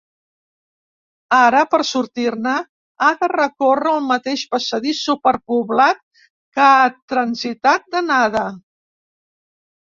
[1.39, 2.53] Ara per sortir-ne
[3.07, 6.83] ha de recórrer el mateix passadís superpoblat que ha
[7.17, 8.47] transitat d'anada.